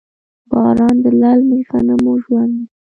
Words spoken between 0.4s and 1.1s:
باران د